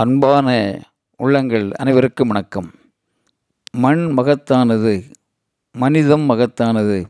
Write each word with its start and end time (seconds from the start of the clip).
அன்பான 0.00 0.80
உள்ளங்கள் 1.16 1.72
அனைவருக்கும் 1.72 2.28
வணக்கம். 2.28 2.70
மண் 3.72 4.12
மகத்தானது 4.16 5.10
மனிதம் 5.72 6.28
மகத்தானது 6.30 7.04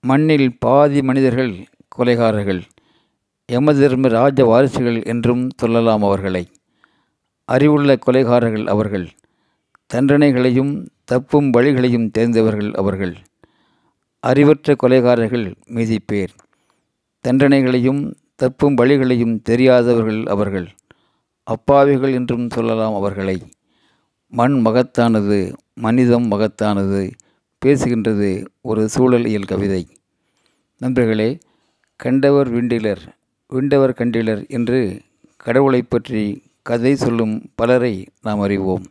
மண்ணில் 0.00 0.58
பாதி 0.58 1.02
மனிதர்கள் 1.02 1.66
கொலைகாரர்கள் 1.98 2.62
யமதர்ம 3.52 4.08
ராஜ 4.08 4.44
வாரிசுகள் 4.44 5.04
என்றும் 5.04 5.50
சொல்லலாம் 5.56 6.02
அவர்களை. 6.02 6.48
அறிவுள்ள 7.44 7.98
கொலைகாரர்கள் 8.06 8.66
அவர்கள் 8.66 9.08
தண்டனைகளையும் 9.94 10.86
தப்பும் 11.04 11.52
வழிகளையும் 11.52 12.10
தெரிந்தவர்கள் 12.18 12.72
அவர்கள். 12.74 13.16
அறிவற்ற 14.20 14.76
கொலைகாரர்கள் 14.82 15.54
மீதி 15.66 15.98
பேர் 15.98 16.30
தண்டனைகளையும் 17.28 18.14
தப்பும் 18.36 18.76
வழிகளையும் 18.76 19.42
தெரியாதவர்கள் 19.42 20.26
அவர்கள். 20.26 20.68
அப்பாவிகள் 21.48 22.12
என்றும் 22.12 22.46
சொல்லலாம் 22.50 22.94
அவர்களை. 22.94 23.36
மண் 24.32 24.56
மகத்தானது 24.66 25.38
மனிதம் 25.74 26.26
மகத்தானது 26.30 27.02
பேசுகின்றது 27.62 28.30
ஒரு 28.60 28.82
சூழலியல் 28.94 29.46
கவிதை. 29.46 29.82
நண்பர்களே 30.80 31.30
கண்டவர் 32.00 32.48
விண்டிலர் 32.54 33.02
விண்டவர் 33.52 33.94
கண்டிலர் 33.98 34.42
என்று 34.48 34.80
கடவுளை 35.36 35.80
பற்றி 35.82 36.22
கதை 36.62 36.92
சொல்லும் 36.96 37.34
பலரை 37.54 37.94
நாம் 38.22 38.40
அறிவோம். 38.40 38.84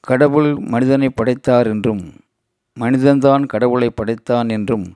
கடவுள் 0.00 0.50
மனிதனை 0.72 1.08
படைத்தார் 1.10 1.66
என்றும் 1.66 2.02
மனிதன்தான் 2.76 3.44
கடவுளை 3.46 3.88
படைத்தான் 3.90 4.48
என்றும் 4.48 4.86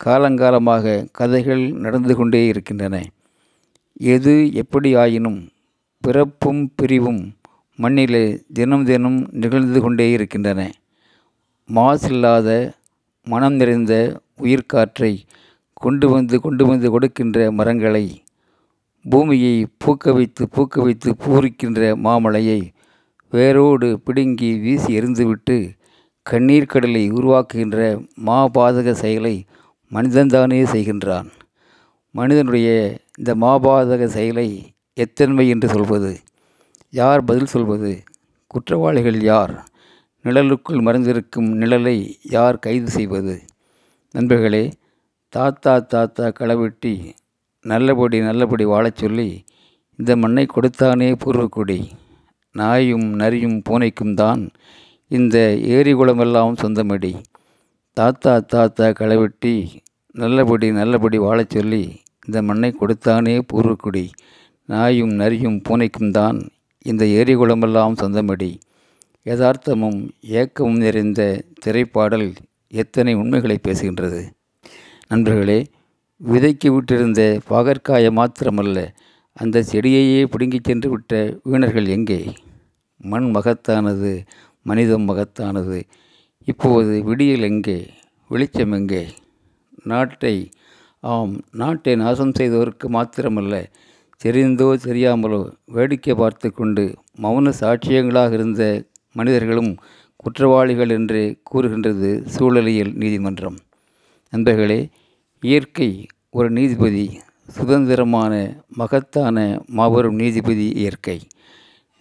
காலங்காலமாக 0.00 0.94
கதைகள் 1.12 1.64
நடந்து 1.84 2.14
கொண்டே 2.16 2.46
இருக்கின்றன. 2.46 2.96
எது 4.14 4.34
எப்படி 4.54 4.90
ஆயினும் 4.94 5.40
பிறப்பும் 6.04 6.62
பிரிவும் 6.76 7.22
மண்ணிலே 7.78 8.24
தினம் 8.56 8.84
தினம் 8.84 9.18
நிகழ்ந்து 9.42 9.78
கொண்டே 9.80 10.06
இருக்கின்றன. 10.10 10.60
மாசில்லாத 11.68 12.48
மனம் 13.26 13.56
நிறைந்த 13.60 13.94
உயிர்காற்றை 14.42 15.12
கொண்டு 15.72 16.06
வந்து 16.08 16.36
கொண்டு 16.40 16.64
வந்து 16.66 16.88
கொடுக்கின்ற 16.90 17.38
மரங்களை 17.52 18.04
பூமியை 19.10 19.54
பூக்க 19.84 20.12
வைத்து 20.14 20.42
பூக்க 20.56 20.82
வைத்து 20.82 21.10
பூரிக்கின்ற 21.24 21.80
மாமலையை 22.06 22.60
வேரோடு 23.32 23.88
பிடுங்கி 24.04 24.50
வீசி 24.58 24.98
எறிந்துவிட்டு 25.00 25.56
கண்ணீர் 26.26 26.70
கடலை 26.74 27.04
உருவாக்குகின்ற 27.12 27.78
மாபாதக 28.26 28.92
செயலை 29.02 29.34
மனிதன்தானே 29.92 30.60
செய்கின்றான். 30.74 31.28
மனிதனுடைய 32.14 32.68
இந்த 33.18 33.34
மாபாதக 33.34 34.04
செயலை 34.16 34.48
எத்தன்மை 34.96 35.48
என்று 35.48 35.68
சொல்வது? 35.68 36.18
யார் 36.90 37.24
பதில் 37.24 37.46
சொல்வது? 37.46 38.02
குற்றவாளிகள் 38.46 39.22
யார்? 39.22 39.54
நிழலுக்குள் 40.24 40.82
மறைந்திருக்கும் 40.82 41.48
நிழலை 41.60 42.16
யார் 42.22 42.58
கைது 42.58 42.90
செய்வது? 42.90 43.42
நண்பர்களே 44.10 44.72
தாத்தா 45.28 45.78
தாத்தா 45.78 46.28
களவெட்டி 46.28 47.14
நல்லபடி 47.60 48.20
நல்லபடி 48.20 48.64
வாழச் 48.64 48.96
சொல்லி 48.96 49.44
இந்த 49.98 50.16
மண்ணை 50.16 50.46
கொடுத்தானே 50.46 51.16
பூர்வக்குடி. 51.24 51.90
நாயும் 52.52 53.14
நரியும் 53.14 53.62
பூனைக்கும் 53.70 54.14
தான் 54.14 54.52
இந்த 55.08 55.36
ஏரி 55.56 55.94
குளமெல்லாம் 55.94 56.60
சொந்தமடி. 56.62 57.12
தாத்தா 57.96 58.38
தாத்தா 58.38 58.88
களவெட்டி 58.88 59.82
நல்லபடி 60.12 60.72
நல்லபடி 60.72 61.18
வாழச் 61.18 61.50
சொல்லி 61.50 61.82
இந்த 62.26 62.42
மண்ணை 62.42 62.74
கொடுத்தானே 62.80 63.42
பூர்வக்குடி. 63.52 64.10
நாயும் 64.68 65.14
நரியும் 65.14 65.62
பூனைக்கும் 65.68 66.10
தான் 66.10 66.38
இந்த 66.82 67.06
ஏரி 67.06 67.36
குளமெல்லாம் 67.36 67.98
சொந்தமடி. 68.00 68.50
யதார்த்தமும் 69.26 69.98
ஏக்கமும் 70.20 70.76
நிறைந்த 70.76 71.20
திரைப்பாடல் 71.66 72.34
எத்தனை 72.72 73.14
உண்மைகளை 73.14 73.58
பேசுகின்றது? 73.68 74.22
நண்பர்களே 75.08 75.66
விதைக்கு 76.20 76.68
விட்டிருந்த 76.68 77.40
பாகற்காய 77.50 78.10
மாத்திரமல்ல 78.10 78.78
அந்த 79.32 79.62
செடியையே 79.72 80.24
பிடுங்கிச் 80.24 80.64
சென்று 80.64 80.90
விட்ட 80.90 81.40
வீணர்கள் 81.42 81.86
எங்கே? 81.86 82.32
மண் 82.96 83.28
மகத்தானது 83.34 84.12
மனிதம் 84.62 85.08
மகத்தானது. 85.08 85.78
இப்போது 86.48 87.02
விடியல் 87.04 87.40
எங்கே? 87.40 87.78
வெளிச்சம் 88.28 88.72
எங்கே? 88.72 89.02
நாட்டை 89.84 90.36
ஆம் 91.00 91.40
நாட்டை 91.52 91.94
நாசம் 91.96 92.36
செய்தவருக்கு 92.38 92.86
மாத்திரமல்ல 92.88 93.54
தெரிந்தோ 94.20 94.68
தெரியாமலோ 94.84 95.40
வேடிக்கை 95.66 96.14
பார்த்து 96.14 96.48
கொண்டு 96.52 96.84
மௌன 97.22 97.52
சாட்சியங்களாக 97.60 98.32
இருந்த 98.32 98.62
மனிதர்களும் 99.12 99.72
குற்றவாளிகள் 100.16 100.92
என்று 100.98 101.20
கூறுகின்றது 101.42 102.10
சூழலியல் 102.34 102.92
நீதிமன்றம். 102.94 103.56
நண்பர்களே 104.32 104.80
இயற்கை 105.42 105.88
ஒரு 106.30 106.48
நீதிபதி 106.50 107.04
சுதந்திரமான 107.48 108.32
மகத்தான 108.80 109.36
மாபெரும் 109.78 110.18
நீதிபதி 110.22 110.66
இயற்கை. 110.82 111.18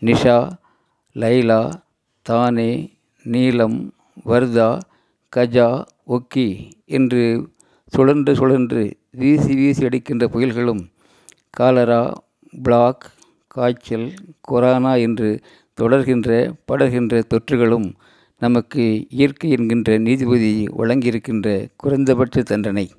நிஷா 0.01 0.37
லைலா 1.15 1.61
தானே 2.25 2.71
நீலம் 3.25 3.77
வர்தா 4.29 4.69
கஜா 5.33 5.69
ஒக்கி 6.15 6.47
என்று 6.97 7.23
சுழன்று 7.93 8.31
சுழன்று 8.35 8.83
வீசி 9.11 9.53
வீசி 9.55 9.85
அடிக்கின்ற 9.85 10.25
புயல்களும் 10.27 10.81
காலரா 11.59 12.13
பிளாக் 12.63 13.11
காய்ச்சல் 13.47 14.13
கொரோனா 14.41 14.95
என்று 14.95 15.39
தொடர்கின்ற 15.81 16.53
படர்கின்ற 16.71 17.23
தொற்றுகளும் 17.27 17.93
நமக்கு 18.39 19.05
இயற்கை 19.09 19.49
என்கின்ற 19.49 19.97
நீதிபதி 19.97 20.67
வழங்கியிருக்கின்ற 20.77 21.67
குறைந்தபட்ச 21.75 22.43
தண்டனை. 22.43 22.91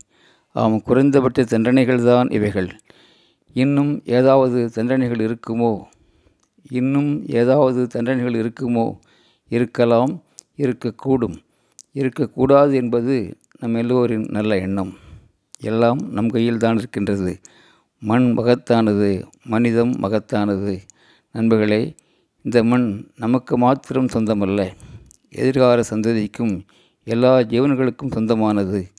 ஆம் 0.52 0.82
குறைந்தபட்ச 0.82 1.44
தண்டனைகள் 1.44 2.02
தான் 2.02 2.28
இவைகள். 2.28 2.70
இன்னும் 3.52 4.02
ஏதாவது 4.04 4.70
தண்டனைகள் 4.70 5.22
இருக்குமோ? 5.26 5.82
இன்னும் 6.70 7.26
ஏதாவது 7.26 7.86
தண்டனைகள் 7.86 8.36
இருக்குமோ? 8.40 8.98
இருக்கலாம் 9.48 10.22
இருக்கக்கூடும். 10.56 11.36
இருக்கக்கூடாது 11.92 12.74
என்பது 12.74 13.36
நம் 13.58 13.74
எல்லோரின் 13.74 14.26
நல்ல 14.30 14.58
எண்ணம். 14.58 14.92
எல்லாம் 15.60 15.98
நம் 16.10 16.28
கையில் 16.28 16.58
தான் 16.58 16.78
இருக்கின்றது. 16.78 17.40
மண் 18.06 18.34
மகத்தானது 18.36 19.24
மனிதம் 19.44 19.92
மகத்தானது. 20.02 20.78
நண்பர்களே 21.32 21.94
இந்த 22.42 22.64
மண் 22.64 23.06
நமக்கு 23.16 23.58
மாத்திரம் 23.58 24.06
சொந்தமல்ல. 24.06 24.72
எதிர்கால 25.30 25.80
சந்ததிக்கும் 25.90 26.60
எல்லா 27.04 27.38
ஜீவன்களுக்கும் 27.38 28.12
சொந்தமானது. 28.12 28.90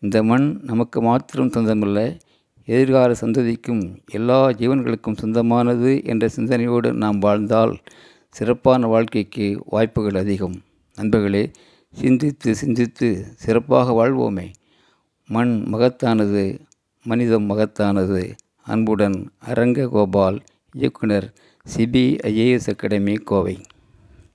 இந்த 0.00 0.22
மண் 0.22 0.60
நமக்கு 0.62 1.02
மாத்திரம் 1.02 1.50
சொந்தமல்ல. 1.50 2.20
எதிர்கால 2.64 3.12
சந்ததிக்கும் 3.20 3.98
எல்லா 4.10 4.48
ஜீவன்களுக்கும் 4.48 5.16
சொந்தமானது 5.16 6.04
என்ற 6.04 6.28
சிந்தனையோடு 6.28 6.92
நாம் 6.92 7.18
வாழ்ந்தால் 7.18 7.78
சிறப்பான 8.30 8.86
வாழ்க்கைக்கு 8.86 9.62
வாய்ப்புகள் 9.66 10.20
அதிகம். 10.20 10.54
நண்பர்களே 10.96 11.50
சிந்தித்து 11.92 12.54
சிந்தித்து 12.54 13.26
சிறப்பாக 13.34 13.92
வாழ்வோமே. 13.92 14.52
மண் 15.28 15.66
மகத்தானது 15.72 16.58
மனிதம் 17.06 17.46
மகத்தானது. 17.50 18.22
அன்புடன் 18.66 19.18
அரங்ககோபால் 19.46 20.38
இயக்குனர் 20.74 21.26
சிபிஐஏஎஸ் 21.66 22.68
அகாடமி 22.72 23.14
கோவை. 23.30 23.56